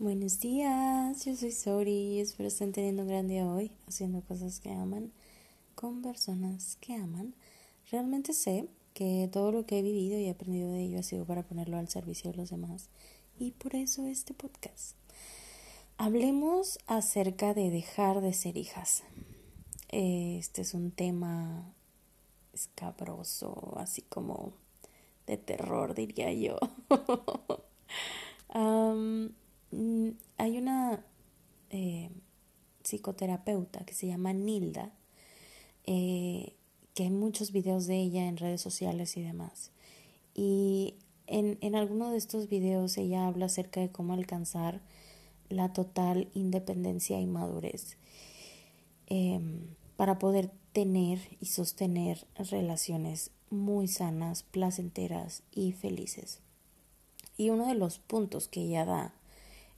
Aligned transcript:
Buenos 0.00 0.40
días, 0.40 1.24
yo 1.26 1.36
soy 1.36 1.52
Sori, 1.52 2.20
espero 2.20 2.48
estén 2.48 2.72
teniendo 2.72 3.02
un 3.02 3.08
gran 3.08 3.28
día 3.28 3.46
hoy, 3.46 3.70
haciendo 3.86 4.22
cosas 4.22 4.58
que 4.58 4.70
aman, 4.70 5.12
con 5.74 6.00
personas 6.00 6.78
que 6.80 6.94
aman. 6.94 7.34
Realmente 7.90 8.32
sé 8.32 8.66
que 8.94 9.28
todo 9.30 9.52
lo 9.52 9.66
que 9.66 9.78
he 9.78 9.82
vivido 9.82 10.18
y 10.18 10.30
aprendido 10.30 10.72
de 10.72 10.84
ello 10.84 11.00
ha 11.00 11.02
sido 11.02 11.26
para 11.26 11.42
ponerlo 11.42 11.76
al 11.76 11.90
servicio 11.90 12.30
de 12.30 12.38
los 12.38 12.48
demás 12.48 12.88
y 13.38 13.50
por 13.50 13.74
eso 13.74 14.06
este 14.06 14.32
podcast. 14.32 14.96
Hablemos 15.98 16.78
acerca 16.86 17.52
de 17.52 17.68
dejar 17.68 18.22
de 18.22 18.32
ser 18.32 18.56
hijas. 18.56 19.02
Este 19.90 20.62
es 20.62 20.72
un 20.72 20.92
tema 20.92 21.74
escabroso, 22.54 23.74
así 23.76 24.00
como 24.00 24.54
de 25.26 25.36
terror, 25.36 25.92
diría 25.92 26.32
yo. 26.32 26.56
hay 29.72 30.58
una 30.58 31.04
eh, 31.70 32.10
psicoterapeuta 32.82 33.84
que 33.84 33.94
se 33.94 34.06
llama 34.06 34.32
Nilda, 34.32 34.92
eh, 35.84 36.54
que 36.94 37.04
hay 37.04 37.10
muchos 37.10 37.52
videos 37.52 37.86
de 37.86 37.96
ella 37.96 38.26
en 38.26 38.36
redes 38.36 38.60
sociales 38.60 39.16
y 39.16 39.22
demás. 39.22 39.70
Y 40.34 40.94
en, 41.26 41.58
en 41.60 41.74
alguno 41.76 42.10
de 42.10 42.18
estos 42.18 42.48
videos 42.48 42.96
ella 42.98 43.26
habla 43.26 43.46
acerca 43.46 43.80
de 43.80 43.90
cómo 43.90 44.14
alcanzar 44.14 44.80
la 45.50 45.72
total 45.72 46.28
independencia 46.32 47.20
y 47.20 47.26
madurez 47.26 47.96
em, 49.08 49.74
para 49.96 50.18
poder 50.18 50.50
tener 50.72 51.18
y 51.40 51.46
sostener 51.46 52.26
relaciones 52.36 53.32
muy 53.50 53.88
sanas, 53.88 54.44
placenteras 54.44 55.42
y 55.52 55.72
felices. 55.72 56.40
Y 57.36 57.50
uno 57.50 57.66
de 57.66 57.74
los 57.74 57.98
puntos 57.98 58.48
que 58.48 58.62
ella 58.62 58.84
da 58.84 59.14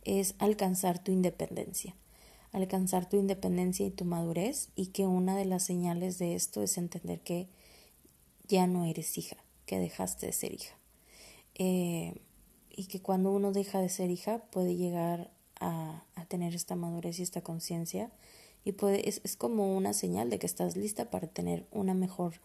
es 0.05 0.35
alcanzar 0.39 1.03
tu 1.03 1.13
independencia, 1.13 1.95
alcanzar 2.53 3.09
tu 3.09 3.17
independencia 3.17 3.87
y 3.87 3.91
tu 3.91 4.05
madurez 4.05 4.69
y 4.75 4.89
que 4.89 5.07
una 5.07 5.37
de 5.37 5.45
las 5.45 5.63
señales 5.65 6.19
de 6.19 6.35
esto 6.35 6.63
es 6.63 6.77
entender 6.79 7.21
que 7.21 7.49
ya 8.49 8.67
no 8.67 8.85
eres 8.85 9.17
hija, 9.19 9.37
que 9.67 9.79
dejaste 9.79 10.27
de 10.27 10.33
ser 10.33 10.53
hija. 10.53 10.77
Eh, 11.55 12.21
y 12.71 12.87
que 12.87 13.01
cuando 13.01 13.31
uno 13.31 13.53
deja 13.53 13.81
de 13.81 13.89
ser 13.89 14.11
hija 14.11 14.39
puede 14.51 14.77
llegar 14.77 15.31
a, 15.61 16.05
tener 16.29 16.55
esta 16.55 16.77
madurez 16.77 17.19
y 17.19 17.23
esta 17.23 17.43
conciencia 17.43 18.11
y 18.65 18.73
puede, 18.73 19.07
es, 19.07 19.21
es, 19.23 19.37
como 19.37 19.77
una 19.77 19.93
señal 19.93 20.31
de 20.31 20.39
que 20.39 20.47
estás 20.47 20.77
lista 20.77 21.11
para 21.11 21.27
tener 21.27 21.67
una 21.71 21.93
mejor, 21.93 22.41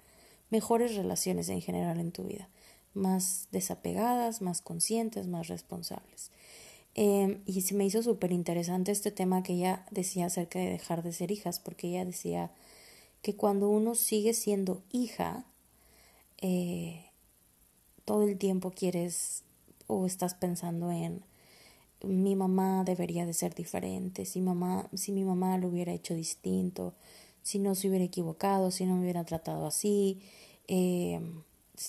mejores 0.50 0.96
relaciones 0.96 1.48
en 1.48 1.62
general 1.62 2.02
en 2.02 2.12
tu 2.12 2.26
vida, 2.26 2.50
más 2.94 3.48
desapegadas, 3.52 4.42
más 4.42 4.62
conscientes, 4.62 5.28
más 5.28 5.48
responsables. 5.48 6.32
Em, 7.00 7.42
y 7.46 7.62
se 7.62 7.76
me 7.76 7.86
hizo 7.86 8.02
súper 8.02 8.32
interesante 8.32 8.92
este 8.92 9.12
tema 9.12 9.44
que 9.44 9.54
ella 9.54 9.86
decía 9.92 10.26
acerca 10.26 10.58
de 10.58 10.72
dejar 10.72 11.04
de 11.04 11.14
ser 11.14 11.30
hijas, 11.30 11.60
porque 11.60 11.90
ella 11.90 12.04
decía 12.04 12.52
que 13.22 13.36
cuando 13.36 13.70
uno 13.70 13.94
sigue 13.94 14.34
siendo 14.34 14.82
hija, 14.92 15.46
eh, 16.42 17.06
todo 18.04 18.24
el 18.24 18.40
tiempo 18.40 18.72
quieres 18.72 19.44
o 19.86 20.08
estás 20.08 20.34
pensando 20.34 20.92
en 20.92 21.24
mi 22.04 22.36
mamá 22.36 22.84
debería 22.84 23.28
de 23.28 23.34
ser 23.34 23.54
diferente, 23.54 24.26
si 24.26 24.42
mamá, 24.42 24.90
si 24.96 25.12
mi 25.12 25.24
mamá 25.24 25.58
lo 25.60 25.68
hubiera 25.68 25.94
hecho 25.94 26.16
distinto, 26.16 26.94
si 27.44 27.60
no 27.60 27.76
se 27.76 27.90
hubiera 27.90 28.06
equivocado, 28.06 28.72
si 28.72 28.86
no 28.86 28.96
me 28.96 29.04
hubiera 29.04 29.24
tratado 29.24 29.68
así, 29.68 30.22
em, 30.68 31.44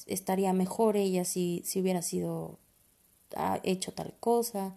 estaría 0.07 0.53
mejor 0.53 0.97
ella 0.99 1.25
si, 1.25 1.63
si 1.65 1.81
hubiera 1.81 2.03
sido 2.03 2.59
ha 3.37 3.61
hecho 3.65 3.93
tal 3.93 4.15
cosa 4.21 4.75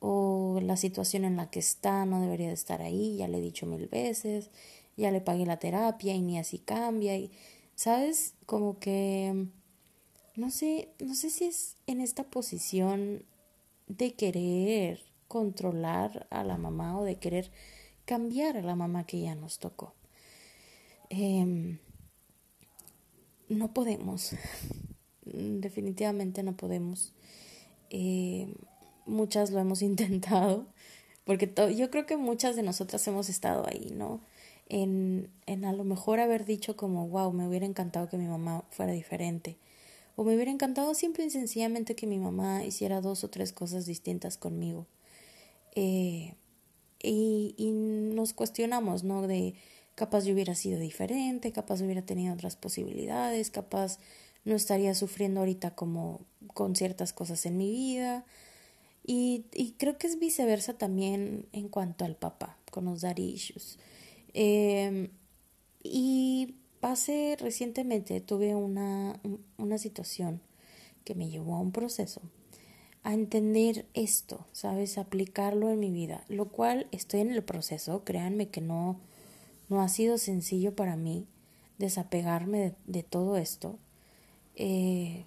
o 0.00 0.60
la 0.62 0.76
situación 0.76 1.24
en 1.24 1.36
la 1.36 1.50
que 1.50 1.60
está 1.60 2.04
no 2.06 2.20
debería 2.20 2.48
de 2.48 2.54
estar 2.54 2.82
ahí, 2.82 3.16
ya 3.18 3.28
le 3.28 3.38
he 3.38 3.42
dicho 3.42 3.66
mil 3.66 3.86
veces, 3.86 4.50
ya 4.96 5.10
le 5.10 5.20
pagué 5.20 5.46
la 5.46 5.58
terapia 5.58 6.14
y 6.14 6.22
ni 6.22 6.38
así 6.38 6.58
cambia 6.58 7.16
y 7.16 7.30
sabes 7.74 8.34
como 8.46 8.78
que 8.78 9.46
no 10.36 10.50
sé, 10.50 10.88
no 11.00 11.14
sé 11.14 11.30
si 11.30 11.44
es 11.44 11.76
en 11.86 12.00
esta 12.00 12.24
posición 12.24 13.24
de 13.88 14.14
querer 14.14 15.02
controlar 15.28 16.26
a 16.30 16.44
la 16.44 16.56
mamá 16.56 16.98
o 16.98 17.04
de 17.04 17.16
querer 17.16 17.50
cambiar 18.04 18.56
a 18.56 18.62
la 18.62 18.74
mamá 18.74 19.04
que 19.04 19.20
ya 19.20 19.34
nos 19.34 19.58
tocó. 19.58 19.94
Em, 21.10 21.78
no 23.48 23.74
podemos, 23.74 24.32
definitivamente 25.24 26.42
no 26.42 26.56
podemos. 26.56 27.12
Eh, 27.90 28.54
muchas 29.10 29.50
lo 29.50 29.60
hemos 29.60 29.82
intentado, 29.90 30.66
porque 31.24 31.52
yo 31.76 31.90
creo 31.90 32.06
que 32.06 32.16
muchas 32.16 32.56
de 32.56 32.62
nosotras 32.62 33.06
hemos 33.06 33.28
estado 33.28 33.66
ahí, 33.66 33.92
¿no? 33.94 34.20
En, 34.68 35.30
en 35.46 35.64
a 35.64 35.72
lo 35.72 35.84
mejor 35.84 36.20
haber 36.20 36.44
dicho 36.44 36.76
como, 36.76 37.08
wow, 37.08 37.32
me 37.32 37.46
hubiera 37.46 37.66
encantado 37.66 38.08
que 38.08 38.16
mi 38.16 38.26
mamá 38.26 38.64
fuera 38.70 38.92
diferente. 38.92 39.58
O 40.16 40.24
me 40.24 40.34
hubiera 40.34 40.50
encantado 40.50 40.94
simple 40.94 41.24
y 41.24 41.30
sencillamente 41.30 41.94
que 41.94 42.06
mi 42.06 42.18
mamá 42.18 42.64
hiciera 42.64 43.00
dos 43.00 43.24
o 43.24 43.30
tres 43.30 43.52
cosas 43.52 43.86
distintas 43.86 44.36
conmigo. 44.36 44.86
Eh, 45.74 46.34
y, 47.02 47.54
y 47.56 47.70
nos 47.70 48.32
cuestionamos, 48.32 49.02
¿no? 49.02 49.26
De 49.26 49.54
capaz 49.94 50.24
yo 50.24 50.34
hubiera 50.34 50.54
sido 50.54 50.78
diferente, 50.78 51.52
capaz 51.52 51.80
hubiera 51.82 52.02
tenido 52.02 52.34
otras 52.34 52.56
posibilidades, 52.56 53.50
capaz 53.50 53.98
no 54.44 54.54
estaría 54.54 54.94
sufriendo 54.94 55.40
ahorita 55.40 55.74
como 55.74 56.20
con 56.54 56.76
ciertas 56.76 57.12
cosas 57.12 57.44
en 57.46 57.56
mi 57.56 57.70
vida. 57.70 58.24
Y, 59.04 59.46
y 59.52 59.72
creo 59.72 59.98
que 59.98 60.06
es 60.06 60.18
viceversa 60.18 60.74
también 60.74 61.46
en 61.52 61.68
cuanto 61.68 62.04
al 62.04 62.16
papá, 62.16 62.58
con 62.70 62.84
los 62.84 63.00
daddy 63.00 63.24
issues. 63.24 63.78
Eh, 64.34 65.10
y 65.82 66.56
pasé 66.80 67.36
recientemente, 67.38 68.20
tuve 68.20 68.54
una, 68.54 69.20
una 69.58 69.78
situación 69.78 70.40
que 71.04 71.14
me 71.14 71.30
llevó 71.30 71.56
a 71.56 71.60
un 71.60 71.72
proceso, 71.72 72.20
a 73.02 73.14
entender 73.14 73.86
esto, 73.94 74.46
¿sabes? 74.52 74.98
Aplicarlo 74.98 75.70
en 75.70 75.80
mi 75.80 75.90
vida, 75.90 76.24
lo 76.28 76.48
cual 76.48 76.86
estoy 76.92 77.20
en 77.20 77.32
el 77.32 77.42
proceso, 77.42 78.04
créanme 78.04 78.48
que 78.48 78.60
no, 78.60 79.00
no 79.68 79.80
ha 79.80 79.88
sido 79.88 80.18
sencillo 80.18 80.74
para 80.74 80.96
mí 80.96 81.26
desapegarme 81.78 82.58
de, 82.58 82.74
de 82.86 83.02
todo 83.02 83.36
esto. 83.38 83.78
Eh, 84.56 85.24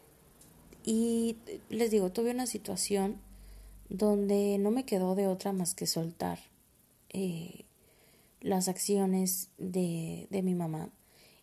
y 0.86 1.38
les 1.70 1.90
digo, 1.90 2.12
tuve 2.12 2.32
una 2.32 2.46
situación 2.46 3.18
donde 3.94 4.58
no 4.58 4.72
me 4.72 4.86
quedó 4.86 5.14
de 5.14 5.28
otra 5.28 5.54
más 5.54 5.76
que 5.76 5.86
soltar 5.86 6.40
eh, 7.10 7.66
las 8.42 8.68
acciones 8.68 9.52
de, 9.60 10.28
de 10.32 10.42
mi 10.42 10.56
mamá. 10.56 10.90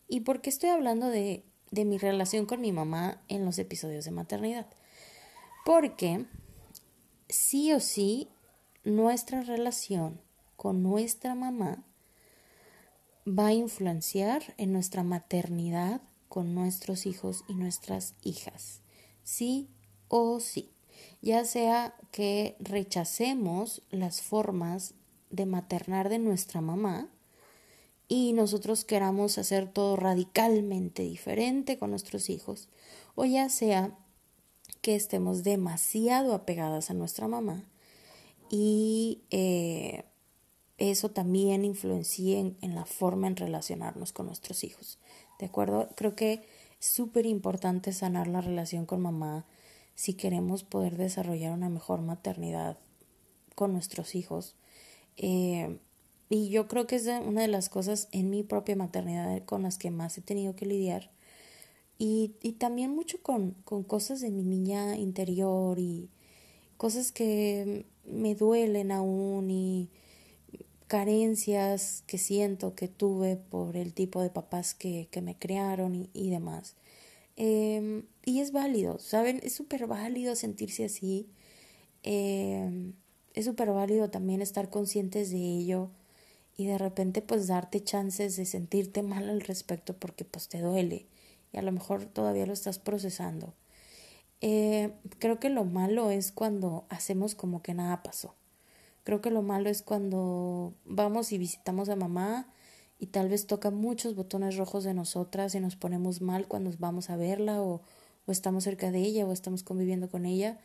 ¿Y 0.08 0.22
por 0.22 0.40
qué 0.40 0.50
estoy 0.50 0.70
hablando 0.70 1.06
de, 1.06 1.44
de 1.70 1.84
mi 1.84 1.96
relación 1.96 2.46
con 2.46 2.60
mi 2.60 2.72
mamá 2.72 3.22
en 3.28 3.44
los 3.44 3.60
episodios 3.60 4.04
de 4.04 4.10
maternidad? 4.10 4.66
Porque 5.64 6.26
sí 7.28 7.72
o 7.72 7.78
sí 7.78 8.28
nuestra 8.82 9.42
relación 9.42 10.20
con 10.56 10.82
nuestra 10.82 11.36
mamá 11.36 11.84
va 13.28 13.46
a 13.46 13.52
influenciar 13.52 14.42
en 14.56 14.72
nuestra 14.72 15.04
maternidad 15.04 16.00
con 16.28 16.56
nuestros 16.56 17.06
hijos 17.06 17.44
y 17.46 17.54
nuestras 17.54 18.16
hijas. 18.24 18.80
Sí 19.22 19.68
o 20.08 20.40
sí 20.40 20.72
ya 21.22 21.44
sea 21.44 21.94
que 22.10 22.56
rechacemos 22.58 23.82
las 23.90 24.22
formas 24.22 24.94
de 25.30 25.46
maternar 25.46 26.08
de 26.08 26.18
nuestra 26.18 26.60
mamá 26.60 27.08
y 28.08 28.32
nosotros 28.32 28.84
queramos 28.84 29.38
hacer 29.38 29.70
todo 29.70 29.94
radicalmente 29.96 31.02
diferente 31.02 31.78
con 31.78 31.90
nuestros 31.90 32.28
hijos, 32.28 32.68
o 33.14 33.24
ya 33.24 33.48
sea 33.48 33.96
que 34.80 34.96
estemos 34.96 35.44
demasiado 35.44 36.34
apegadas 36.34 36.90
a 36.90 36.94
nuestra 36.94 37.28
mamá 37.28 37.64
y 38.50 39.22
eh, 39.30 40.04
eso 40.78 41.10
también 41.10 41.64
influencie 41.64 42.40
en, 42.40 42.56
en, 42.62 42.74
la 42.74 42.84
forma 42.84 43.28
en 43.28 43.36
relacionarnos 43.36 44.12
con 44.12 44.26
nuestros 44.26 44.64
hijos. 44.64 44.98
¿De 45.38 45.46
acuerdo? 45.46 45.90
Creo 45.94 46.16
que 46.16 46.48
es 46.80 46.86
súper 46.86 47.26
importante 47.26 47.92
sanar 47.92 48.26
la 48.26 48.40
relación 48.40 48.86
con 48.86 49.02
mamá, 49.02 49.44
si 50.00 50.14
queremos 50.14 50.64
poder 50.64 50.96
desarrollar 50.96 51.52
una 51.52 51.68
mejor 51.68 52.00
maternidad 52.00 52.78
con 53.54 53.74
nuestros 53.74 54.14
hijos. 54.14 54.56
Eh, 55.18 55.78
y 56.30 56.48
yo 56.48 56.68
creo 56.68 56.86
que 56.86 56.96
es 56.96 57.06
una 57.06 57.42
de 57.42 57.48
las 57.48 57.68
cosas 57.68 58.08
en 58.10 58.30
mi 58.30 58.42
propia 58.42 58.76
maternidad 58.76 59.44
con 59.44 59.62
las 59.62 59.76
que 59.76 59.90
más 59.90 60.16
he 60.16 60.22
tenido 60.22 60.56
que 60.56 60.64
lidiar. 60.64 61.10
Y, 61.98 62.32
y 62.40 62.52
también 62.52 62.94
mucho 62.94 63.22
con, 63.22 63.50
con 63.66 63.82
cosas 63.84 64.22
de 64.22 64.30
mi 64.30 64.42
niña 64.42 64.96
interior 64.96 65.78
y 65.78 66.08
cosas 66.78 67.12
que 67.12 67.84
me 68.06 68.34
duelen 68.34 68.92
aún 68.92 69.50
y 69.50 69.90
carencias 70.86 72.04
que 72.06 72.16
siento 72.16 72.74
que 72.74 72.88
tuve 72.88 73.36
por 73.36 73.76
el 73.76 73.92
tipo 73.92 74.22
de 74.22 74.30
papás 74.30 74.72
que, 74.72 75.08
que 75.10 75.20
me 75.20 75.36
crearon 75.36 75.94
y, 75.94 76.08
y 76.14 76.30
demás. 76.30 76.74
Eh, 77.42 78.02
y 78.26 78.40
es 78.40 78.52
válido, 78.52 78.98
¿saben? 78.98 79.40
Es 79.42 79.54
súper 79.54 79.86
válido 79.86 80.36
sentirse 80.36 80.84
así. 80.84 81.26
Eh, 82.02 82.92
es 83.32 83.46
súper 83.46 83.70
válido 83.70 84.10
también 84.10 84.42
estar 84.42 84.68
conscientes 84.68 85.30
de 85.30 85.38
ello 85.38 85.88
y 86.54 86.66
de 86.66 86.76
repente 86.76 87.22
pues 87.22 87.46
darte 87.46 87.82
chances 87.82 88.36
de 88.36 88.44
sentirte 88.44 89.02
mal 89.02 89.30
al 89.30 89.40
respecto 89.40 89.96
porque 89.98 90.26
pues 90.26 90.48
te 90.48 90.60
duele 90.60 91.06
y 91.50 91.56
a 91.56 91.62
lo 91.62 91.72
mejor 91.72 92.04
todavía 92.04 92.44
lo 92.44 92.52
estás 92.52 92.78
procesando. 92.78 93.54
Eh, 94.42 94.92
creo 95.18 95.40
que 95.40 95.48
lo 95.48 95.64
malo 95.64 96.10
es 96.10 96.32
cuando 96.32 96.84
hacemos 96.90 97.34
como 97.34 97.62
que 97.62 97.72
nada 97.72 98.02
pasó. 98.02 98.34
Creo 99.02 99.22
que 99.22 99.30
lo 99.30 99.40
malo 99.40 99.70
es 99.70 99.80
cuando 99.80 100.74
vamos 100.84 101.32
y 101.32 101.38
visitamos 101.38 101.88
a 101.88 101.96
mamá 101.96 102.52
y 103.00 103.06
tal 103.06 103.30
vez 103.30 103.46
toca 103.46 103.70
muchos 103.70 104.14
botones 104.14 104.56
rojos 104.56 104.84
de 104.84 104.92
nosotras 104.92 105.54
y 105.54 105.60
nos 105.60 105.74
ponemos 105.74 106.20
mal 106.20 106.46
cuando 106.46 106.70
vamos 106.78 107.08
a 107.08 107.16
verla 107.16 107.62
o, 107.62 107.80
o 108.26 108.32
estamos 108.32 108.64
cerca 108.64 108.90
de 108.90 109.00
ella 109.00 109.24
o 109.26 109.32
estamos 109.32 109.62
conviviendo 109.62 110.10
con 110.10 110.26
ella 110.26 110.58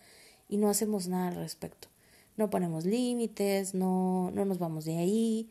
y 0.49 0.57
no 0.57 0.69
hacemos 0.69 1.07
nada 1.07 1.29
al 1.29 1.35
respecto. 1.35 1.87
No 2.35 2.49
ponemos 2.49 2.85
límites, 2.85 3.73
no, 3.73 4.31
no 4.31 4.43
nos 4.43 4.59
vamos 4.59 4.83
de 4.83 4.97
ahí, 4.97 5.49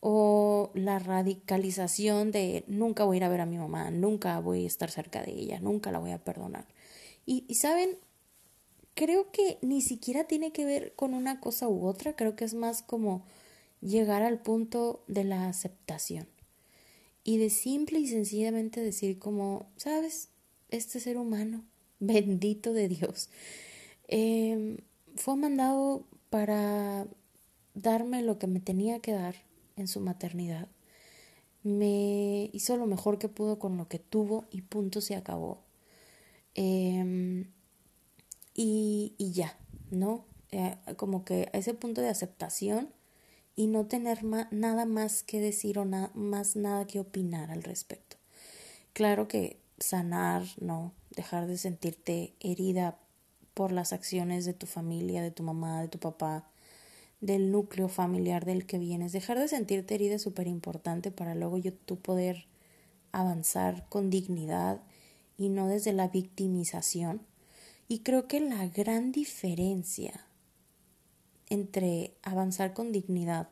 o 0.00 0.70
la 0.74 0.98
radicalización 0.98 2.30
de 2.30 2.64
nunca 2.66 3.04
voy 3.04 3.16
a 3.16 3.18
ir 3.18 3.24
a 3.24 3.28
ver 3.30 3.40
a 3.40 3.46
mi 3.46 3.56
mamá, 3.56 3.90
nunca 3.90 4.38
voy 4.38 4.64
a 4.64 4.66
estar 4.66 4.90
cerca 4.90 5.22
de 5.22 5.32
ella, 5.32 5.58
nunca 5.60 5.90
la 5.90 5.98
voy 5.98 6.12
a 6.12 6.22
perdonar. 6.22 6.66
Y, 7.24 7.46
y 7.48 7.54
saben, 7.54 7.96
creo 8.94 9.30
que 9.32 9.58
ni 9.62 9.80
siquiera 9.80 10.24
tiene 10.24 10.52
que 10.52 10.66
ver 10.66 10.94
con 10.94 11.14
una 11.14 11.40
cosa 11.40 11.68
u 11.68 11.86
otra, 11.86 12.14
creo 12.14 12.36
que 12.36 12.44
es 12.44 12.52
más 12.52 12.82
como 12.82 13.24
llegar 13.80 14.22
al 14.22 14.40
punto 14.40 15.04
de 15.06 15.24
la 15.24 15.48
aceptación 15.48 16.28
y 17.24 17.36
de 17.38 17.50
simple 17.50 17.98
y 17.98 18.06
sencillamente 18.06 18.80
decir 18.80 19.18
como, 19.18 19.70
sabes, 19.76 20.30
este 20.70 21.00
ser 21.00 21.18
humano, 21.18 21.64
bendito 22.00 22.72
de 22.72 22.88
Dios, 22.88 23.28
eh, 24.08 24.78
fue 25.16 25.36
mandado 25.36 26.06
para 26.30 27.06
darme 27.74 28.22
lo 28.22 28.38
que 28.38 28.46
me 28.46 28.60
tenía 28.60 29.00
que 29.00 29.12
dar 29.12 29.34
en 29.76 29.88
su 29.88 30.00
maternidad. 30.00 30.68
Me 31.62 32.50
hizo 32.52 32.76
lo 32.76 32.86
mejor 32.86 33.18
que 33.18 33.28
pudo 33.28 33.58
con 33.58 33.76
lo 33.76 33.88
que 33.88 33.98
tuvo 33.98 34.46
y 34.50 34.62
punto 34.62 35.00
se 35.00 35.16
acabó. 35.16 35.62
Em, 36.54 37.50
y, 38.54 39.14
y, 39.18 39.32
ya, 39.32 39.58
¿no? 39.90 40.24
Eh, 40.50 40.76
como 40.96 41.24
que 41.24 41.50
a 41.52 41.58
ese 41.58 41.74
punto 41.74 42.00
de 42.00 42.08
aceptación 42.08 42.88
y 43.58 43.66
no 43.66 43.86
tener 43.86 44.22
nada 44.22 44.86
más 44.86 45.24
que 45.24 45.40
decir 45.40 45.80
o 45.80 45.84
más 45.84 46.54
nada 46.54 46.86
que 46.86 47.00
opinar 47.00 47.50
al 47.50 47.64
respecto. 47.64 48.16
Claro 48.92 49.26
que 49.26 49.58
sanar, 49.80 50.44
¿no? 50.60 50.92
Dejar 51.10 51.48
de 51.48 51.58
sentirte 51.58 52.34
herida 52.38 53.00
por 53.54 53.72
las 53.72 53.92
acciones 53.92 54.44
de 54.44 54.54
tu 54.54 54.66
familia, 54.66 55.22
de 55.22 55.32
tu 55.32 55.42
mamá, 55.42 55.80
de 55.80 55.88
tu 55.88 55.98
papá, 55.98 56.48
del 57.20 57.50
núcleo 57.50 57.88
familiar 57.88 58.44
del 58.44 58.64
que 58.64 58.78
vienes. 58.78 59.10
Dejar 59.10 59.40
de 59.40 59.48
sentirte 59.48 59.96
herida 59.96 60.14
es 60.14 60.22
súper 60.22 60.46
importante 60.46 61.10
para 61.10 61.34
luego 61.34 61.58
yo, 61.58 61.72
tú 61.72 61.98
poder 61.98 62.46
avanzar 63.10 63.88
con 63.88 64.08
dignidad 64.08 64.82
y 65.36 65.48
no 65.48 65.66
desde 65.66 65.92
la 65.92 66.06
victimización. 66.06 67.22
Y 67.88 68.04
creo 68.04 68.28
que 68.28 68.38
la 68.38 68.68
gran 68.68 69.10
diferencia 69.10 70.27
entre 71.50 72.14
avanzar 72.22 72.74
con 72.74 72.92
dignidad 72.92 73.48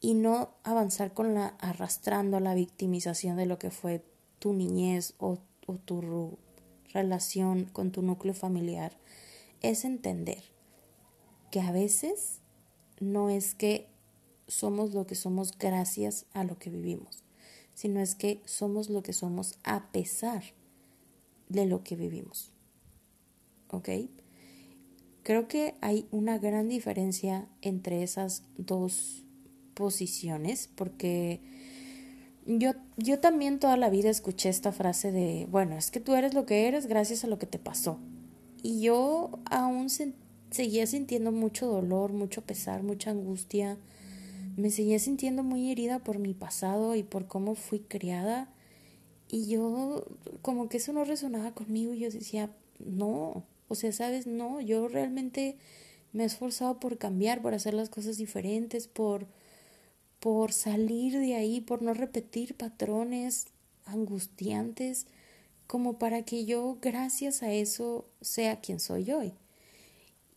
y 0.00 0.14
no 0.14 0.50
avanzar 0.64 1.14
con 1.14 1.34
la 1.34 1.48
arrastrando 1.60 2.40
la 2.40 2.54
victimización 2.54 3.36
de 3.36 3.46
lo 3.46 3.58
que 3.58 3.70
fue 3.70 4.04
tu 4.38 4.52
niñez 4.52 5.14
o, 5.18 5.38
o 5.66 5.74
tu 5.76 6.36
relación 6.92 7.64
con 7.64 7.90
tu 7.90 8.02
núcleo 8.02 8.34
familiar 8.34 8.92
es 9.62 9.84
entender 9.84 10.42
que 11.50 11.60
a 11.60 11.72
veces 11.72 12.40
no 13.00 13.30
es 13.30 13.54
que 13.54 13.88
somos 14.46 14.92
lo 14.92 15.06
que 15.06 15.14
somos 15.14 15.56
gracias 15.58 16.26
a 16.32 16.44
lo 16.44 16.58
que 16.58 16.70
vivimos, 16.70 17.24
sino 17.74 18.00
es 18.00 18.14
que 18.14 18.42
somos 18.44 18.90
lo 18.90 19.02
que 19.02 19.12
somos 19.12 19.54
a 19.64 19.90
pesar 19.90 20.44
de 21.48 21.66
lo 21.66 21.82
que 21.82 21.96
vivimos. 21.96 22.52
¿Ok? 23.70 23.88
Creo 25.24 25.48
que 25.48 25.74
hay 25.80 26.06
una 26.10 26.38
gran 26.38 26.68
diferencia 26.68 27.48
entre 27.62 28.02
esas 28.02 28.44
dos 28.58 29.24
posiciones 29.72 30.68
porque 30.74 31.40
yo, 32.46 32.72
yo 32.98 33.18
también 33.20 33.58
toda 33.58 33.78
la 33.78 33.88
vida 33.88 34.10
escuché 34.10 34.50
esta 34.50 34.70
frase 34.70 35.12
de, 35.12 35.46
bueno, 35.50 35.78
es 35.78 35.90
que 35.90 35.98
tú 35.98 36.14
eres 36.14 36.34
lo 36.34 36.44
que 36.44 36.68
eres 36.68 36.86
gracias 36.86 37.24
a 37.24 37.26
lo 37.26 37.38
que 37.38 37.46
te 37.46 37.58
pasó. 37.58 37.98
Y 38.62 38.82
yo 38.82 39.38
aún 39.50 39.88
seguía 40.50 40.86
sintiendo 40.86 41.32
mucho 41.32 41.68
dolor, 41.68 42.12
mucho 42.12 42.42
pesar, 42.42 42.82
mucha 42.82 43.10
angustia. 43.10 43.78
Me 44.56 44.68
seguía 44.68 44.98
sintiendo 44.98 45.42
muy 45.42 45.70
herida 45.70 46.00
por 46.00 46.18
mi 46.18 46.34
pasado 46.34 46.96
y 46.96 47.02
por 47.02 47.26
cómo 47.26 47.54
fui 47.54 47.80
criada. 47.80 48.52
Y 49.30 49.46
yo, 49.46 50.04
como 50.42 50.68
que 50.68 50.76
eso 50.76 50.92
no 50.92 51.04
resonaba 51.04 51.52
conmigo. 51.52 51.94
Y 51.94 52.00
yo 52.00 52.10
decía, 52.10 52.50
no, 52.78 53.44
o 53.68 53.74
sea, 53.74 53.92
sabes, 53.92 54.26
no, 54.26 54.60
yo 54.60 54.88
realmente 54.88 55.56
me 56.12 56.24
he 56.24 56.26
esforzado 56.26 56.80
por 56.80 56.98
cambiar, 56.98 57.42
por 57.42 57.54
hacer 57.54 57.74
las 57.74 57.90
cosas 57.90 58.16
diferentes, 58.18 58.88
por 58.88 59.26
por 60.24 60.54
salir 60.54 61.18
de 61.18 61.34
ahí, 61.34 61.60
por 61.60 61.82
no 61.82 61.92
repetir 61.92 62.56
patrones 62.56 63.48
angustiantes, 63.84 65.06
como 65.66 65.98
para 65.98 66.22
que 66.22 66.46
yo, 66.46 66.78
gracias 66.80 67.42
a 67.42 67.52
eso, 67.52 68.06
sea 68.22 68.62
quien 68.62 68.80
soy 68.80 69.12
hoy. 69.12 69.34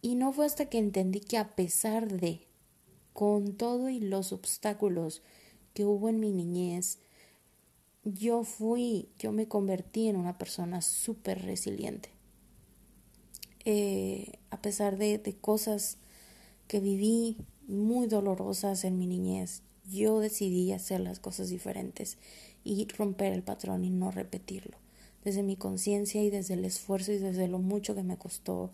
Y 0.02 0.16
no 0.16 0.34
fue 0.34 0.46
hasta 0.46 0.66
que 0.66 0.78
entendí 0.78 1.22
que 1.22 1.38
a 1.38 1.56
pesar 1.56 2.12
de, 2.12 2.42
con 3.14 3.54
todo 3.54 3.88
y 3.88 4.02
los 4.02 4.34
obstáculos 4.34 5.22
que 5.74 5.86
hubo 5.86 6.10
en 6.10 6.20
mi 6.20 6.34
niñez, 6.34 7.00
yo 8.04 8.44
fui, 8.44 9.08
yo 9.18 9.32
me 9.32 9.48
convertí 9.48 10.10
en 10.10 10.18
una 10.18 10.38
persona 10.38 10.82
súper 10.82 11.46
resiliente. 11.46 12.10
Eh, 13.70 14.40
a 14.50 14.62
pesar 14.62 14.98
de, 14.98 15.18
de 15.18 15.34
cosas 15.36 15.98
que 16.70 16.80
viví 16.80 17.36
muy 17.68 18.08
dolorosas 18.08 18.86
en 18.86 18.98
mi 18.98 19.08
niñez, 19.08 19.62
yo 19.92 20.22
decidí 20.22 20.72
hacer 20.72 21.02
las 21.02 21.20
cosas 21.20 21.50
diferentes 21.50 22.18
y 22.64 22.88
romper 22.98 23.34
el 23.34 23.44
patrón 23.44 23.84
y 23.84 23.90
no 23.90 24.10
repetirlo. 24.10 24.78
Desde 25.26 25.44
mi 25.44 25.58
conciencia 25.58 26.24
y 26.24 26.30
desde 26.30 26.54
el 26.54 26.64
esfuerzo 26.64 27.12
y 27.12 27.18
desde 27.18 27.50
lo 27.50 27.60
mucho 27.60 27.94
que 27.94 28.04
me 28.04 28.16
costó 28.16 28.72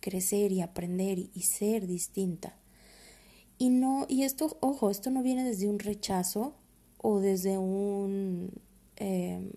crecer 0.00 0.50
y 0.50 0.62
aprender 0.62 1.18
y, 1.18 1.42
ser 1.42 1.86
distinta. 1.86 2.56
Y 3.58 3.68
no, 3.68 4.06
y 4.08 4.22
esto, 4.22 4.56
ojo, 4.60 4.88
esto 4.88 5.10
no 5.10 5.22
viene 5.22 5.44
desde 5.44 5.68
un 5.68 5.78
rechazo 5.78 6.54
o 7.02 7.20
desde 7.20 7.58
un 7.58 8.50
em, 8.96 9.50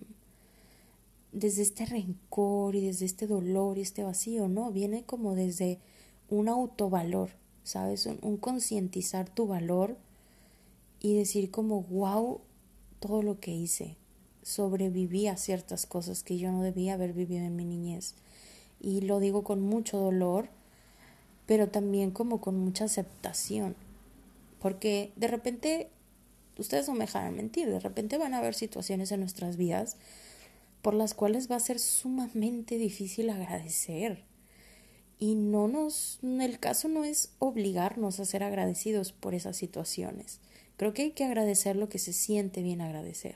desde 1.31 1.61
este 1.61 1.85
rencor 1.85 2.75
y 2.75 2.85
desde 2.85 3.05
este 3.05 3.27
dolor 3.27 3.77
y 3.77 3.81
este 3.81 4.03
vacío, 4.03 4.47
no, 4.47 4.71
viene 4.71 5.03
como 5.03 5.35
desde 5.35 5.79
un 6.29 6.49
autovalor, 6.49 7.31
¿sabes? 7.63 8.05
un 8.05 8.37
concientizar 8.37 9.29
tu 9.29 9.47
valor 9.47 9.97
y 10.99 11.15
decir 11.15 11.51
como, 11.51 11.83
wow, 11.83 12.41
todo 12.99 13.23
lo 13.23 13.39
que 13.39 13.51
hice. 13.51 13.95
Sobreviví 14.41 15.27
a 15.27 15.37
ciertas 15.37 15.85
cosas 15.85 16.23
que 16.23 16.37
yo 16.37 16.51
no 16.51 16.63
debía 16.63 16.93
haber 16.93 17.13
vivido 17.13 17.45
en 17.45 17.55
mi 17.55 17.65
niñez. 17.65 18.15
Y 18.79 19.01
lo 19.01 19.19
digo 19.19 19.43
con 19.43 19.61
mucho 19.61 19.97
dolor, 19.97 20.49
pero 21.45 21.69
también 21.69 22.11
como 22.11 22.41
con 22.41 22.57
mucha 22.57 22.85
aceptación. 22.85 23.75
Porque 24.59 25.11
de 25.15 25.27
repente, 25.27 25.89
ustedes 26.57 26.87
no 26.87 26.93
me 26.93 27.05
dejarán 27.05 27.35
mentir, 27.35 27.69
de 27.69 27.79
repente 27.79 28.17
van 28.17 28.33
a 28.33 28.39
haber 28.39 28.55
situaciones 28.55 29.11
en 29.11 29.21
nuestras 29.21 29.57
vidas 29.57 29.97
por 30.81 30.93
las 30.93 31.13
cuales 31.13 31.49
va 31.49 31.55
a 31.55 31.61
ser 31.61 31.79
sumamente 31.79 32.77
difícil 32.77 33.29
agradecer. 33.29 34.23
Y 35.19 35.35
no 35.35 35.67
nos, 35.67 36.19
el 36.23 36.59
caso 36.59 36.87
no 36.87 37.03
es 37.03 37.33
obligarnos 37.39 38.19
a 38.19 38.25
ser 38.25 38.43
agradecidos 38.43 39.11
por 39.11 39.35
esas 39.35 39.57
situaciones. 39.57 40.39
Creo 40.77 40.93
que 40.93 41.01
hay 41.01 41.11
que 41.11 41.25
agradecer 41.25 41.75
lo 41.75 41.89
que 41.89 41.99
se 41.99 42.13
siente 42.13 42.63
bien 42.63 42.79
agradecer. 42.79 43.35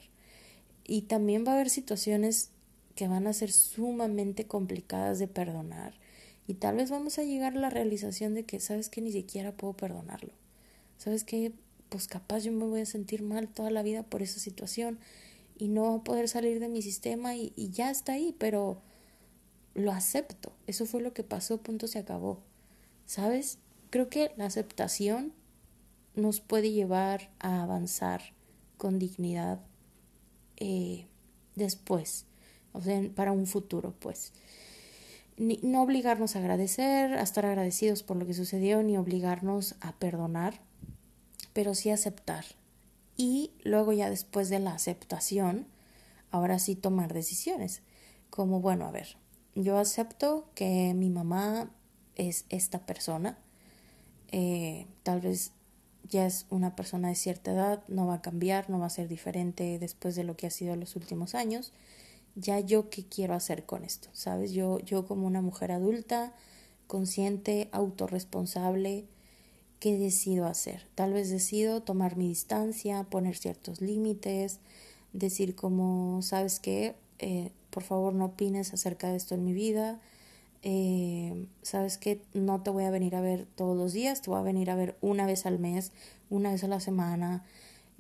Y 0.86 1.04
también 1.04 1.46
va 1.46 1.52
a 1.52 1.56
haber 1.56 1.70
situaciones 1.70 2.52
que 2.96 3.08
van 3.08 3.28
a 3.28 3.34
ser 3.34 3.52
sumamente 3.52 4.48
complicadas 4.48 5.20
de 5.20 5.28
perdonar. 5.28 5.94
Y 6.48 6.56
tal 6.56 6.78
vez 6.78 6.90
vamos 6.90 7.20
a 7.20 7.24
llegar 7.24 7.58
a 7.58 7.60
la 7.60 7.70
realización 7.70 8.34
de 8.34 8.44
que, 8.44 8.60
¿sabes 8.62 8.90
que 8.90 9.02
Ni 9.02 9.12
siquiera 9.12 9.52
puedo 9.52 9.74
perdonarlo. 9.74 10.34
¿Sabes 10.98 11.26
que 11.26 11.52
Pues 11.90 12.08
capaz 12.08 12.40
yo 12.40 12.54
me 12.54 12.66
voy 12.66 12.82
a 12.82 12.86
sentir 12.86 13.24
mal 13.24 13.50
toda 13.50 13.72
la 13.72 13.84
vida 13.84 14.04
por 14.04 14.22
esa 14.22 14.40
situación 14.40 15.00
y 15.58 15.68
no 15.68 16.04
poder 16.04 16.28
salir 16.28 16.60
de 16.60 16.70
mi 16.70 16.82
sistema 16.82 17.36
y, 17.36 17.54
y 17.56 17.70
ya 17.72 17.92
está 17.92 18.14
ahí, 18.14 18.36
pero 18.38 18.82
lo 19.74 19.92
acepto. 19.92 20.54
Eso 20.68 20.86
fue 20.86 21.02
lo 21.02 21.14
que 21.14 21.24
pasó, 21.24 21.58
punto 21.58 21.88
se 21.88 22.00
acabó. 22.00 22.42
¿Sabes? 23.06 23.60
Creo 23.90 24.10
que 24.10 24.32
la 24.38 24.46
aceptación 24.46 25.34
nos 26.16 26.42
puede 26.42 26.72
llevar 26.72 27.32
a 27.40 27.64
avanzar 27.64 28.22
con 28.78 29.00
dignidad 29.00 29.60
eh, 30.58 31.08
después, 31.56 32.26
o 32.74 32.82
sea, 32.82 33.02
para 33.16 33.32
un 33.32 33.48
futuro, 33.48 33.94
pues. 34.00 34.34
ni, 35.38 35.60
no 35.64 35.82
obligarnos 35.82 36.36
a 36.36 36.40
agradecer, 36.40 37.14
a 37.14 37.22
estar 37.22 37.46
agradecidos 37.46 38.04
por 38.04 38.18
lo 38.18 38.26
que 38.26 38.34
sucedió, 38.34 38.84
ni 38.84 38.98
obligarnos 38.98 39.76
a 39.82 39.94
perdonar, 39.94 40.62
pero 41.54 41.76
sí 41.76 41.90
aceptar. 41.90 42.46
Y 43.18 43.52
luego 43.64 43.94
ya 43.94 44.10
después 44.10 44.50
de 44.50 44.60
la 44.60 44.74
aceptación, 44.74 45.68
ahora 46.32 46.60
sí 46.60 46.76
tomar 46.76 47.14
decisiones. 47.14 47.82
Como, 48.30 48.60
bueno, 48.60 48.86
a 48.86 48.92
ver, 48.92 49.18
yo 49.56 49.78
acepto 49.78 50.50
que 50.56 50.94
mi 50.96 51.10
mamá 51.10 51.70
es 52.16 52.46
esta 52.50 52.86
persona, 52.86 53.38
eh, 54.32 54.88
tal 55.04 55.22
vez 55.22 55.52
ya 56.10 56.26
es 56.26 56.48
una 56.50 56.76
persona 56.76 57.10
de 57.10 57.16
cierta 57.16 57.52
edad, 57.52 57.84
no 57.88 58.08
va 58.08 58.16
a 58.16 58.22
cambiar, 58.22 58.70
no 58.70 58.80
va 58.80 58.88
a 58.88 58.90
ser 58.90 59.08
diferente 59.08 59.78
después 59.80 60.16
de 60.16 60.24
lo 60.24 60.36
que 60.36 60.48
ha 60.48 60.52
sido 60.52 60.76
los 60.76 60.96
últimos 60.96 61.36
años. 61.36 61.72
Ya 62.36 62.60
yo 62.60 62.90
qué 62.90 63.06
quiero 63.06 63.36
hacer 63.36 63.66
con 63.66 63.84
esto, 63.84 64.10
¿sabes? 64.14 64.52
Yo, 64.52 64.80
yo 64.80 65.06
como 65.06 65.28
una 65.28 65.42
mujer 65.42 65.72
adulta, 65.72 66.34
consciente, 66.88 67.70
autorresponsable, 67.72 69.06
¿qué 69.84 69.98
decido 69.98 70.46
hacer? 70.46 70.88
Tal 70.96 71.12
vez 71.12 71.30
decido 71.30 71.82
tomar 71.82 72.16
mi 72.16 72.30
distancia, 72.30 73.04
poner 73.04 73.36
ciertos 73.36 73.82
límites, 73.82 74.62
decir 75.12 75.56
como, 75.56 76.22
¿sabes 76.22 76.62
qué? 76.62 76.96
Eh, 77.20 77.52
por 77.70 77.84
favor 77.84 78.14
no 78.14 78.28
opines 78.28 78.74
acerca 78.74 79.10
de 79.10 79.18
esto 79.18 79.36
en 79.36 79.44
mi 79.44 79.52
vida, 79.52 80.00
eh, 80.62 81.50
sabes 81.64 81.98
que 81.98 82.22
no 82.34 82.64
te 82.64 82.70
voy 82.70 82.86
a 82.86 82.92
venir 82.92 83.14
a 83.18 83.20
ver 83.20 83.46
todos 83.58 83.76
los 83.76 83.92
días, 83.92 84.22
te 84.22 84.30
voy 84.30 84.40
a 84.40 84.44
venir 84.44 84.72
a 84.72 84.76
ver 84.76 84.96
una 85.02 85.26
vez 85.26 85.46
al 85.46 85.60
mes, 85.60 85.92
una 86.30 86.54
vez 86.54 86.64
a 86.64 86.70
la 86.70 86.80
semana. 86.80 87.44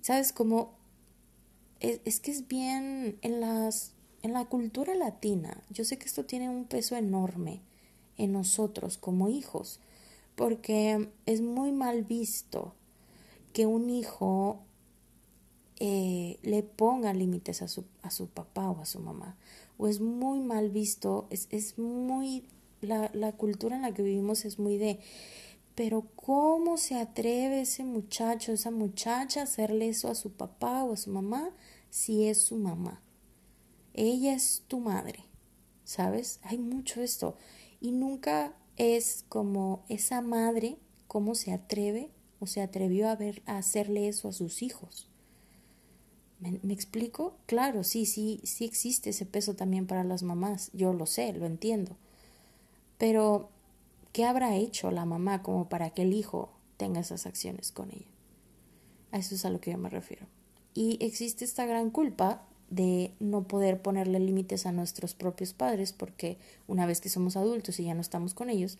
¿Sabes 0.02 0.32
cómo? 0.32 0.72
Es, 1.82 2.00
es, 2.06 2.22
que 2.22 2.32
es 2.32 2.48
bien 2.48 3.18
en 3.22 3.42
las 3.42 3.92
en 4.22 4.32
la 4.32 4.46
cultura 4.46 4.96
latina. 4.96 5.62
Yo 5.70 5.84
sé 5.84 5.98
que 5.98 6.06
esto 6.06 6.24
tiene 6.24 6.50
un 6.50 6.63
peso 6.63 6.96
enorme 6.96 7.60
en 8.18 8.32
nosotros 8.32 8.98
como 8.98 9.28
hijos, 9.28 9.82
porque 10.36 11.10
es 11.25 11.42
muy 11.42 11.72
mal 11.72 12.04
visto 12.04 12.75
que 13.54 13.66
un 13.66 13.90
hijo 13.90 14.63
eh, 15.80 16.40
le 16.42 16.63
ponga 16.63 17.13
límites 17.13 17.62
a 17.62 17.68
su, 17.68 17.86
a 18.02 18.10
su 18.10 18.28
papá 18.28 18.70
o 18.70 18.82
a 18.82 18.86
su 18.86 19.00
mamá. 19.00 19.38
O 19.78 19.88
es 19.88 20.02
muy 20.02 20.40
mal 20.40 20.70
visto, 20.70 21.28
es, 21.30 21.48
es 21.52 21.78
muy 21.78 22.48
la, 22.82 23.10
la 23.13 23.32
cultura 23.34 23.75
en 23.75 23.82
la 23.84 23.94
que 23.94 24.04
vivimos 24.04 24.46
es 24.46 24.60
muy 24.60 24.78
de, 24.78 25.00
pero 25.75 26.08
¿cómo 26.16 26.78
se 26.78 26.96
atreve 26.96 27.62
ese 27.62 27.84
muchacho, 27.84 28.52
esa 28.52 28.72
muchacha 28.72 29.42
a 29.42 29.44
hacerle 29.44 29.90
eso 29.90 30.10
a 30.10 30.16
su 30.16 30.32
papá 30.32 30.84
o 30.84 30.94
a 30.94 30.98
su 30.98 31.10
mamá 31.10 31.50
si 31.90 32.28
es 32.28 32.42
su 32.42 32.58
mamá? 32.58 33.02
Ella 33.94 34.34
es 34.34 34.63
tu 34.68 34.80
madre, 34.80 35.25
¿sabes? 35.84 36.40
Hay 36.44 36.58
mucho 36.58 37.02
esto. 37.02 37.36
Y 37.80 37.92
nunca 37.92 38.56
es 38.77 39.25
como 39.30 39.84
esa 39.89 40.22
madre, 40.22 40.77
cómo 41.08 41.36
se 41.36 41.51
atreve 41.51 42.10
o 42.39 42.48
se 42.48 42.62
atrevió 42.62 43.10
a, 43.10 43.15
ver, 43.15 43.42
a 43.46 43.58
hacerle 43.58 44.08
eso 44.08 44.27
a 44.27 44.34
sus 44.34 44.62
hijos. 44.62 45.10
¿Me, 46.39 46.60
¿Me, 46.62 46.74
explico? 46.74 47.38
Claro, 47.46 47.84
sí, 47.84 48.06
sí, 48.06 48.42
sí 48.44 48.65
existe 48.65 49.12
ese 49.12 49.25
peso 49.25 49.56
también 49.56 49.88
para 49.88 50.03
las 50.03 50.24
mamás. 50.24 50.72
Yo 50.74 50.94
lo 50.94 51.06
sé, 51.06 51.32
lo 51.34 51.46
entiendo. 51.46 51.96
Pero, 52.98 53.50
¿qué 54.12 54.25
habrá 54.25 54.56
hecho 54.56 54.92
la 54.92 55.06
mamá 55.06 55.42
como 55.42 55.70
para 55.70 55.92
que 55.92 56.01
el 56.01 56.13
hijo 56.13 56.51
tenga 56.77 57.00
esas 57.00 57.25
acciones 57.25 57.72
con 57.72 57.92
ella? 57.92 58.12
A 59.12 59.20
eso 59.20 59.36
es 59.36 59.46
a 59.46 59.50
lo 59.50 59.62
que 59.62 59.72
yo 59.72 59.77
me 59.77 59.89
refiero. 59.89 60.25
Y 60.74 60.98
existe 61.06 61.46
esta 61.46 61.65
gran 61.65 61.92
culpa 61.92 62.46
de 62.75 63.13
no 63.20 63.48
poder 63.48 63.82
ponerle 63.82 64.20
límites 64.20 64.65
a 64.65 64.72
nuestros 64.72 65.13
propios 65.13 65.53
padres 65.53 65.94
porque 65.94 66.38
una 66.68 66.86
vez 66.86 67.01
que 67.01 67.10
somos 67.10 67.36
adultos 67.38 67.80
y 67.80 67.86
ya 67.86 67.94
no 67.94 68.01
estamos 68.01 68.34
con 68.34 68.50
ellos, 68.50 68.77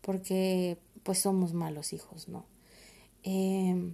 porque 0.00 0.78
pues 1.02 1.18
somos 1.18 1.52
malos 1.52 1.92
hijos, 1.92 2.28
¿no? 2.28 2.44
Eh, 3.22 3.92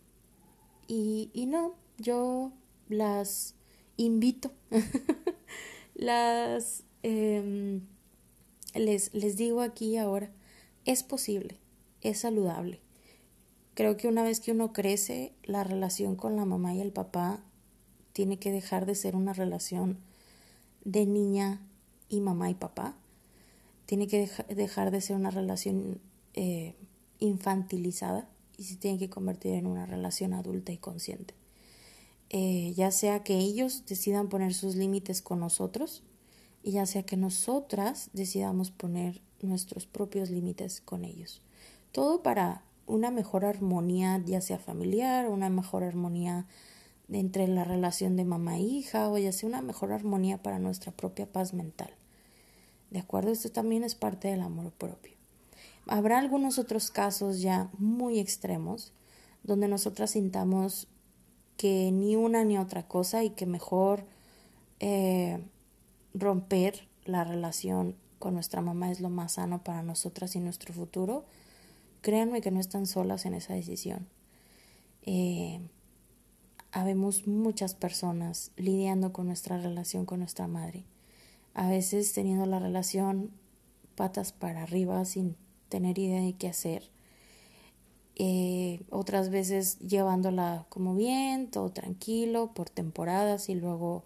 y, 0.86 1.30
y 1.32 1.46
no, 1.46 1.74
yo 1.98 2.52
las 2.88 3.54
invito, 3.96 4.52
las... 5.94 6.84
Eh, 7.02 7.80
les, 8.74 9.12
les 9.14 9.36
digo 9.36 9.62
aquí 9.62 9.96
ahora, 9.96 10.30
es 10.84 11.02
posible, 11.02 11.58
es 12.02 12.20
saludable. 12.20 12.80
Creo 13.74 13.96
que 13.96 14.08
una 14.08 14.22
vez 14.22 14.40
que 14.40 14.52
uno 14.52 14.72
crece, 14.72 15.32
la 15.42 15.64
relación 15.64 16.14
con 16.14 16.36
la 16.36 16.44
mamá 16.44 16.74
y 16.74 16.80
el 16.80 16.92
papá 16.92 17.42
tiene 18.12 18.38
que 18.38 18.50
dejar 18.50 18.86
de 18.86 18.94
ser 18.94 19.16
una 19.16 19.32
relación 19.32 19.98
de 20.84 21.06
niña 21.06 21.60
y 22.08 22.20
mamá 22.20 22.50
y 22.50 22.54
papá. 22.54 22.96
Tiene 23.86 24.06
que 24.06 24.28
dejar 24.48 24.90
de 24.90 25.00
ser 25.00 25.16
una 25.16 25.30
relación 25.30 26.00
eh, 26.34 26.74
infantilizada 27.18 28.28
y 28.56 28.64
se 28.64 28.76
tiene 28.76 28.98
que 28.98 29.10
convertir 29.10 29.54
en 29.54 29.66
una 29.66 29.86
relación 29.86 30.34
adulta 30.34 30.72
y 30.72 30.78
consciente. 30.78 31.34
Eh, 32.28 32.72
ya 32.76 32.92
sea 32.92 33.24
que 33.24 33.38
ellos 33.38 33.84
decidan 33.86 34.28
poner 34.28 34.54
sus 34.54 34.76
límites 34.76 35.22
con 35.22 35.40
nosotros 35.40 36.04
y 36.62 36.72
ya 36.72 36.86
sea 36.86 37.02
que 37.02 37.16
nosotras 37.16 38.10
decidamos 38.12 38.70
poner 38.70 39.20
nuestros 39.42 39.86
propios 39.86 40.30
límites 40.30 40.80
con 40.80 41.04
ellos. 41.04 41.42
Todo 41.90 42.22
para 42.22 42.62
una 42.86 43.10
mejor 43.10 43.44
armonía, 43.44 44.22
ya 44.24 44.40
sea 44.40 44.58
familiar, 44.58 45.28
una 45.28 45.48
mejor 45.48 45.82
armonía 45.82 46.46
entre 47.12 47.48
la 47.48 47.64
relación 47.64 48.16
de 48.16 48.24
mamá 48.24 48.56
e 48.56 48.62
hija, 48.62 49.08
o 49.08 49.18
ya 49.18 49.32
sea 49.32 49.48
una 49.48 49.62
mejor 49.62 49.92
armonía 49.92 50.42
para 50.42 50.58
nuestra 50.58 50.92
propia 50.92 51.26
paz 51.26 51.54
mental. 51.54 51.90
¿De 52.90 52.98
acuerdo? 52.98 53.30
Esto 53.30 53.50
también 53.50 53.84
es 53.84 53.94
parte 53.94 54.28
del 54.28 54.40
amor 54.40 54.72
propio. 54.72 55.12
Habrá 55.86 56.18
algunos 56.18 56.58
otros 56.58 56.90
casos 56.90 57.40
ya 57.40 57.70
muy 57.78 58.18
extremos 58.18 58.92
donde 59.42 59.68
nosotras 59.68 60.10
sintamos 60.10 60.86
que 61.56 61.90
ni 61.92 62.16
una 62.16 62.44
ni 62.44 62.58
otra 62.58 62.86
cosa 62.86 63.24
y 63.24 63.30
que 63.30 63.46
mejor 63.46 64.04
eh, 64.80 65.42
romper 66.14 66.88
la 67.04 67.24
relación 67.24 67.96
con 68.18 68.34
nuestra 68.34 68.60
mamá 68.60 68.90
es 68.90 69.00
lo 69.00 69.10
más 69.10 69.32
sano 69.32 69.62
para 69.64 69.82
nosotras 69.82 70.36
y 70.36 70.40
nuestro 70.40 70.72
futuro, 70.74 71.24
créanme 72.02 72.40
que 72.40 72.50
no 72.50 72.60
están 72.60 72.86
solas 72.86 73.24
en 73.24 73.34
esa 73.34 73.54
decisión. 73.54 74.06
Eh, 75.02 75.60
habemos 76.72 77.26
muchas 77.26 77.74
personas 77.74 78.52
lidiando 78.56 79.12
con 79.12 79.26
nuestra 79.26 79.58
relación 79.58 80.06
con 80.06 80.20
nuestra 80.20 80.46
madre, 80.46 80.84
a 81.54 81.68
veces 81.68 82.12
teniendo 82.12 82.46
la 82.46 82.58
relación 82.58 83.30
patas 83.94 84.32
para 84.32 84.62
arriba 84.62 85.04
sin 85.04 85.36
tener 85.68 85.98
idea 85.98 86.22
de 86.22 86.34
qué 86.34 86.48
hacer, 86.48 86.90
eh, 88.22 88.82
otras 88.90 89.30
veces 89.30 89.78
llevándola 89.78 90.66
como 90.68 90.94
bien, 90.94 91.50
todo 91.50 91.70
tranquilo, 91.70 92.52
por 92.52 92.68
temporadas 92.68 93.48
y 93.48 93.54
luego 93.54 94.04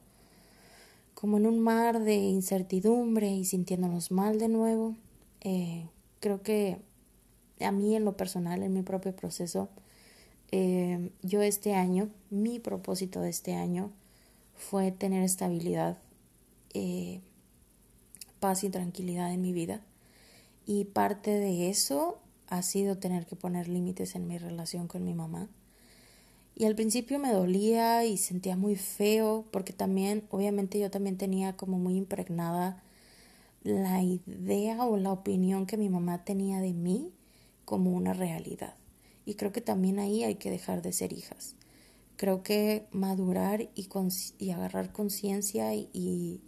como 1.14 1.36
en 1.38 1.46
un 1.46 1.58
mar 1.58 2.00
de 2.00 2.14
incertidumbre 2.14 3.34
y 3.34 3.44
sintiéndonos 3.44 4.12
mal 4.12 4.38
de 4.38 4.48
nuevo. 4.48 4.94
Eh, 5.40 5.88
creo 6.20 6.42
que 6.42 6.78
a 7.60 7.72
mí 7.72 7.96
en 7.96 8.04
lo 8.04 8.16
personal, 8.16 8.62
en 8.62 8.72
mi 8.72 8.82
propio 8.82 9.16
proceso, 9.16 9.68
eh, 10.56 11.10
yo 11.22 11.42
este 11.42 11.74
año, 11.74 12.10
mi 12.30 12.60
propósito 12.60 13.20
de 13.20 13.28
este 13.28 13.54
año 13.54 13.90
fue 14.54 14.92
tener 14.92 15.24
estabilidad, 15.24 15.98
eh, 16.74 17.22
paz 18.38 18.62
y 18.62 18.70
tranquilidad 18.70 19.32
en 19.32 19.42
mi 19.42 19.52
vida. 19.52 19.80
Y 20.64 20.84
parte 20.84 21.32
de 21.32 21.70
eso 21.70 22.20
ha 22.46 22.62
sido 22.62 22.98
tener 22.98 23.26
que 23.26 23.34
poner 23.34 23.66
límites 23.66 24.14
en 24.14 24.28
mi 24.28 24.38
relación 24.38 24.86
con 24.86 25.04
mi 25.04 25.12
mamá. 25.12 25.48
Y 26.54 26.66
al 26.66 26.76
principio 26.76 27.18
me 27.18 27.32
dolía 27.32 28.04
y 28.04 28.16
sentía 28.16 28.56
muy 28.56 28.76
feo 28.76 29.44
porque 29.50 29.72
también, 29.72 30.22
obviamente 30.30 30.78
yo 30.78 30.88
también 30.88 31.18
tenía 31.18 31.56
como 31.56 31.80
muy 31.80 31.96
impregnada 31.96 32.80
la 33.64 34.04
idea 34.04 34.86
o 34.86 34.96
la 34.98 35.10
opinión 35.10 35.66
que 35.66 35.78
mi 35.78 35.88
mamá 35.88 36.24
tenía 36.24 36.60
de 36.60 36.74
mí 36.74 37.10
como 37.64 37.90
una 37.90 38.12
realidad. 38.12 38.76
Y 39.24 39.34
creo 39.34 39.52
que 39.52 39.60
también 39.60 39.98
ahí 39.98 40.24
hay 40.24 40.36
que 40.36 40.50
dejar 40.50 40.82
de 40.82 40.92
ser 40.92 41.12
hijas. 41.12 41.56
Creo 42.16 42.42
que 42.42 42.86
madurar 42.92 43.62
y, 43.74 43.88
y 44.38 44.50
agarrar 44.50 44.92
conciencia 44.92 45.74
y, 45.74 45.88
y 45.92 46.40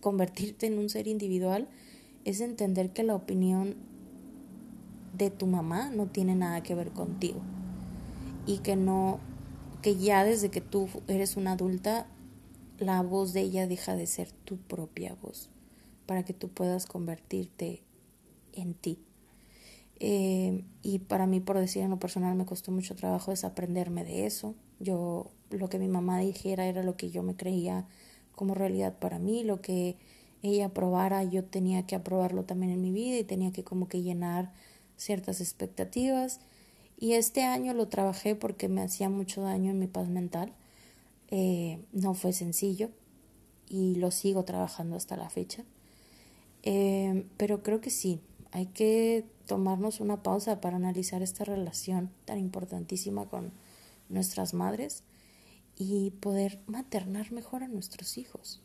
convertirte 0.00 0.66
en 0.66 0.78
un 0.78 0.88
ser 0.88 1.06
individual 1.06 1.68
es 2.24 2.40
entender 2.40 2.92
que 2.92 3.04
la 3.04 3.14
opinión 3.14 3.76
de 5.16 5.30
tu 5.30 5.46
mamá 5.46 5.90
no 5.90 6.06
tiene 6.06 6.34
nada 6.34 6.62
que 6.62 6.74
ver 6.74 6.90
contigo 6.90 7.40
y 8.46 8.58
que 8.58 8.76
no, 8.76 9.20
que 9.82 9.96
ya 9.96 10.24
desde 10.24 10.50
que 10.50 10.60
tú 10.60 10.88
eres 11.08 11.36
una 11.36 11.52
adulta, 11.52 12.06
la 12.78 13.02
voz 13.02 13.32
de 13.32 13.40
ella 13.40 13.66
deja 13.66 13.96
de 13.96 14.06
ser 14.06 14.30
tu 14.30 14.56
propia 14.58 15.16
voz, 15.20 15.50
para 16.06 16.24
que 16.24 16.32
tú 16.32 16.48
puedas 16.48 16.86
convertirte 16.86 17.82
en 18.52 18.74
ti. 18.74 18.98
Eh, 19.98 20.64
y 20.82 20.98
para 21.00 21.26
mí, 21.26 21.40
por 21.40 21.58
decir 21.58 21.82
en 21.82 21.90
lo 21.90 21.98
personal, 21.98 22.36
me 22.36 22.46
costó 22.46 22.70
mucho 22.72 22.94
trabajo 22.94 23.30
desaprenderme 23.30 24.04
de 24.04 24.26
eso. 24.26 24.54
Yo, 24.78 25.30
lo 25.50 25.68
que 25.68 25.78
mi 25.78 25.88
mamá 25.88 26.18
dijera 26.20 26.66
era 26.66 26.82
lo 26.82 26.96
que 26.96 27.10
yo 27.10 27.22
me 27.22 27.36
creía 27.36 27.86
como 28.34 28.54
realidad 28.54 28.98
para 28.98 29.18
mí, 29.18 29.44
lo 29.44 29.60
que 29.62 29.96
ella 30.42 30.66
aprobara, 30.66 31.24
yo 31.24 31.44
tenía 31.44 31.86
que 31.86 31.96
aprobarlo 31.96 32.44
también 32.44 32.72
en 32.72 32.80
mi 32.80 32.92
vida 32.92 33.18
y 33.18 33.24
tenía 33.24 33.52
que 33.52 33.64
como 33.64 33.88
que 33.88 34.02
llenar 34.02 34.52
ciertas 34.96 35.40
expectativas. 35.40 36.40
Y 36.98 37.12
este 37.14 37.42
año 37.44 37.74
lo 37.74 37.88
trabajé 37.88 38.34
porque 38.34 38.68
me 38.68 38.82
hacía 38.82 39.08
mucho 39.08 39.42
daño 39.42 39.70
en 39.70 39.78
mi 39.78 39.86
paz 39.86 40.08
mental. 40.08 40.52
Eh, 41.28 41.80
no 41.92 42.14
fue 42.14 42.32
sencillo 42.32 42.90
y 43.68 43.96
lo 43.96 44.10
sigo 44.10 44.44
trabajando 44.44 44.96
hasta 44.96 45.16
la 45.16 45.28
fecha. 45.30 45.64
Eh, 46.62 47.26
pero 47.36 47.62
creo 47.62 47.80
que 47.80 47.90
sí, 47.90 48.20
hay 48.52 48.66
que 48.66 49.24
tomarnos 49.46 50.00
una 50.00 50.22
pausa 50.22 50.60
para 50.60 50.76
analizar 50.76 51.22
esta 51.22 51.44
relación 51.44 52.10
tan 52.24 52.38
importantísima 52.38 53.26
con 53.26 53.52
nuestras 54.08 54.54
madres 54.54 55.04
y 55.76 56.10
poder 56.10 56.60
maternar 56.66 57.32
mejor 57.32 57.62
a 57.62 57.68
nuestros 57.68 58.18
hijos. 58.18 58.62